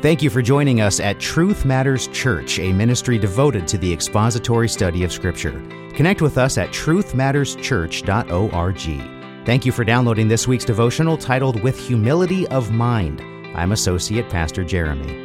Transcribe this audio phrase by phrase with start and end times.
[0.00, 4.68] Thank you for joining us at Truth Matters Church, a ministry devoted to the expository
[4.68, 5.58] study of Scripture.
[5.94, 9.46] Connect with us at truthmatterschurch.org.
[9.46, 13.22] Thank you for downloading this week's devotional titled With Humility of Mind.
[13.56, 15.24] I'm Associate Pastor Jeremy.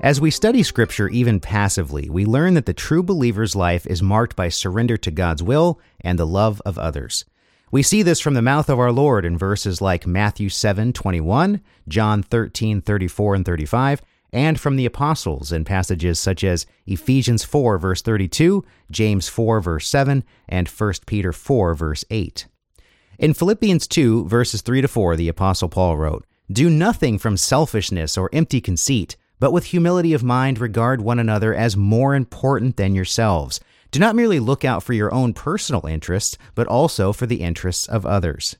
[0.00, 4.34] As we study Scripture even passively, we learn that the true believer's life is marked
[4.34, 7.24] by surrender to God's will and the love of others.
[7.72, 11.60] We see this from the mouth of our Lord in verses like Matthew 7 21,
[11.86, 17.78] John 13 34 and 35, and from the apostles in passages such as Ephesians 4
[17.78, 22.48] verse 32, James 4 verse 7, and 1 Peter 4 verse 8.
[23.20, 28.18] In Philippians 2 verses 3 to 4, the apostle Paul wrote, Do nothing from selfishness
[28.18, 32.96] or empty conceit, but with humility of mind regard one another as more important than
[32.96, 37.42] yourselves do not merely look out for your own personal interests, but also for the
[37.42, 38.56] interests of others.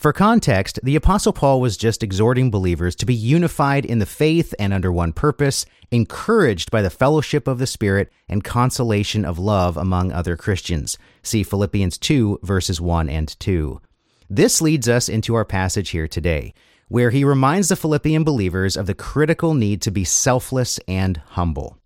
[0.00, 4.54] For context, the Apostle Paul was just exhorting believers to be unified in the faith
[4.58, 9.76] and under one purpose, encouraged by the fellowship of the Spirit and consolation of love
[9.76, 10.96] among other Christians.
[11.22, 13.80] See Philippians 2, verses 1 and 2.
[14.30, 16.54] This leads us into our passage here today,
[16.88, 21.79] where he reminds the Philippian believers of the critical need to be selfless and humble.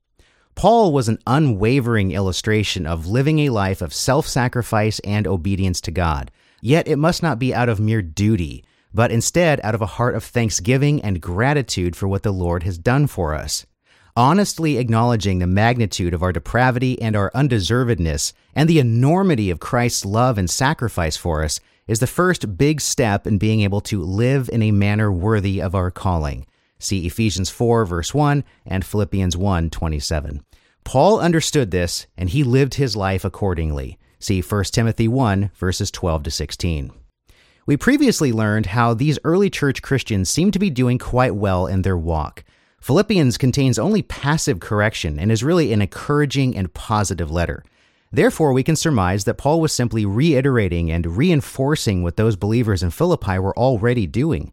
[0.54, 5.90] Paul was an unwavering illustration of living a life of self sacrifice and obedience to
[5.90, 6.30] God.
[6.60, 10.14] Yet it must not be out of mere duty, but instead out of a heart
[10.14, 13.66] of thanksgiving and gratitude for what the Lord has done for us.
[14.16, 20.04] Honestly acknowledging the magnitude of our depravity and our undeservedness, and the enormity of Christ's
[20.04, 24.48] love and sacrifice for us, is the first big step in being able to live
[24.52, 26.46] in a manner worthy of our calling.
[26.84, 30.44] See Ephesians 4 verse 1 and Philippians 1 27.
[30.84, 33.98] Paul understood this and he lived his life accordingly.
[34.18, 36.92] See 1 Timothy 1 verses 12 to 16.
[37.66, 41.80] We previously learned how these early church Christians seemed to be doing quite well in
[41.80, 42.44] their walk.
[42.82, 47.64] Philippians contains only passive correction and is really an encouraging and positive letter.
[48.12, 52.90] Therefore, we can surmise that Paul was simply reiterating and reinforcing what those believers in
[52.90, 54.52] Philippi were already doing.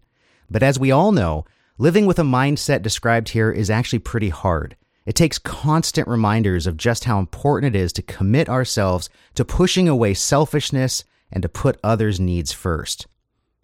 [0.50, 1.46] But as we all know,
[1.82, 4.76] Living with a mindset described here is actually pretty hard.
[5.08, 9.90] It takes constant reminders of just how important it is to commit ourselves to pushing
[9.90, 13.08] away selfishness and to put others' needs first.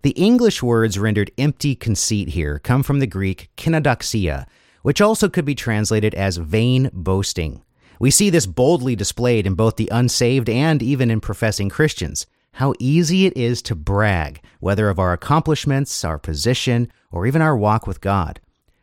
[0.02, 4.48] The English words rendered empty conceit here come from the Greek kenodoxia,
[4.82, 7.62] which also could be translated as vain boasting.
[8.00, 12.26] We see this boldly displayed in both the unsaved and even in professing Christians
[12.58, 17.56] how easy it is to brag, whether of our accomplishments, our position, or even our
[17.56, 18.40] walk with God.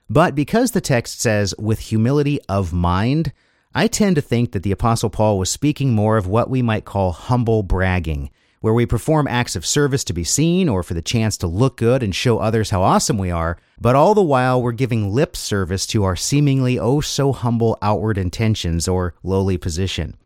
[0.09, 3.33] But because the text says, with humility of mind,
[3.75, 6.85] I tend to think that the Apostle Paul was speaking more of what we might
[6.85, 8.31] call humble bragging,
[8.61, 11.77] where we perform acts of service to be seen or for the chance to look
[11.77, 15.35] good and show others how awesome we are, but all the while we're giving lip
[15.35, 20.17] service to our seemingly oh so humble outward intentions or lowly position.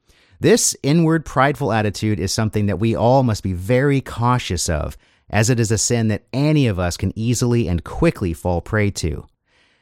[0.41, 4.97] This inward prideful attitude is something that we all must be very cautious of,
[5.29, 8.91] as it is a sin that any of us can easily and quickly fall prey
[8.93, 9.27] to.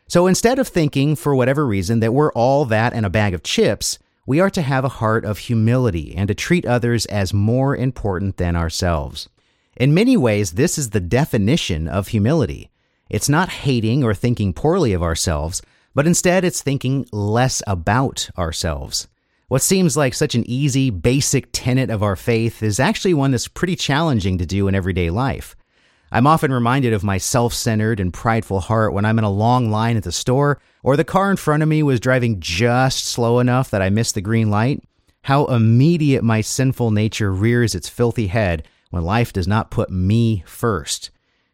[0.09, 3.43] So instead of thinking, for whatever reason, that we're all that and a bag of
[3.43, 7.77] chips, we are to have a heart of humility and to treat others as more
[7.77, 9.29] important than ourselves.
[9.77, 12.71] In many ways, this is the definition of humility.
[13.11, 15.61] It's not hating or thinking poorly of ourselves,
[15.95, 19.07] but instead it's thinking less about ourselves.
[19.49, 23.47] What seems like such an easy, basic tenet of our faith is actually one that's
[23.47, 25.55] pretty challenging to do in everyday life.
[26.11, 29.71] I'm often reminded of my self centered and prideful heart when I'm in a long
[29.71, 33.39] line at the store, or the car in front of me was driving just slow
[33.39, 34.83] enough that I missed the green light.
[35.23, 40.43] How immediate my sinful nature rears its filthy head when life does not put me
[40.45, 41.11] first.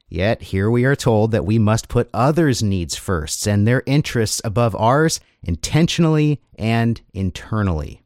[0.09, 4.41] Yet here we are told that we must put others' needs first and their interests
[4.45, 8.03] above ours intentionally and internally.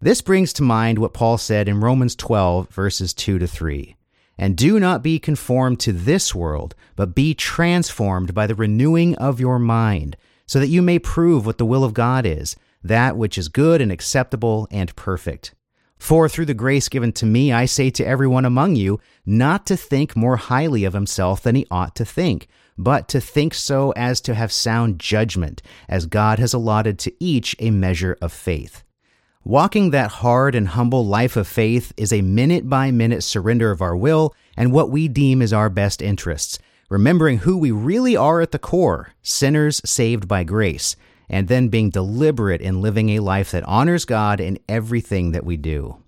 [0.00, 3.96] This brings to mind what Paul said in Romans 12, verses 2 to 3.
[4.36, 9.40] And do not be conformed to this world, but be transformed by the renewing of
[9.40, 10.16] your mind,
[10.46, 13.80] so that you may prove what the will of God is, that which is good
[13.80, 15.54] and acceptable and perfect.
[15.96, 19.76] For through the grace given to me, I say to everyone among you, not to
[19.76, 24.20] think more highly of himself than he ought to think, but to think so as
[24.22, 28.82] to have sound judgment, as God has allotted to each a measure of faith.
[29.44, 33.82] Walking that hard and humble life of faith is a minute by minute surrender of
[33.82, 38.40] our will and what we deem is our best interests, remembering who we really are
[38.40, 40.96] at the core sinners saved by grace
[41.28, 45.56] and then being deliberate in living a life that honors God in everything that we
[45.56, 46.03] do.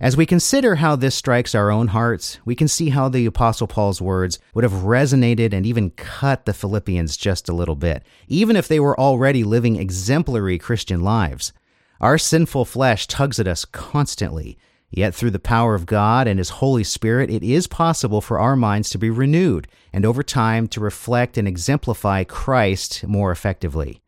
[0.00, 3.68] As we consider how this strikes our own hearts, we can see how the Apostle
[3.68, 8.56] Paul's words would have resonated and even cut the Philippians just a little bit, even
[8.56, 11.52] if they were already living exemplary Christian lives.
[12.00, 14.58] Our sinful flesh tugs at us constantly,
[14.90, 18.56] yet through the power of God and His Holy Spirit, it is possible for our
[18.56, 24.00] minds to be renewed and over time to reflect and exemplify Christ more effectively.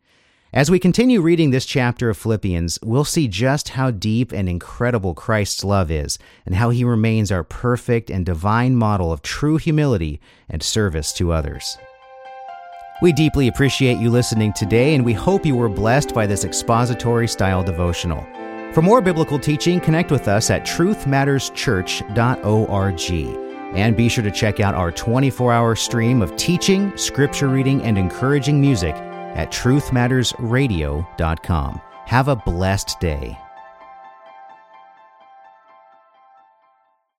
[0.53, 5.13] As we continue reading this chapter of Philippians, we'll see just how deep and incredible
[5.13, 10.21] Christ's love is, and how he remains our perfect and divine model of true humility
[10.47, 11.77] and service to others.
[13.01, 17.27] We deeply appreciate you listening today, and we hope you were blessed by this expository
[17.27, 18.25] style devotional.
[18.73, 23.11] For more biblical teaching, connect with us at truthmatterschurch.org.
[23.75, 27.97] And be sure to check out our 24 hour stream of teaching, scripture reading, and
[27.97, 28.95] encouraging music
[29.35, 31.81] at truthmattersradio.com.
[32.05, 33.37] Have a blessed day.